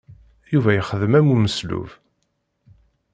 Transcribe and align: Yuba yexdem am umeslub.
Yuba 0.53 0.71
yexdem 0.73 1.13
am 1.19 1.31
umeslub. 1.35 1.89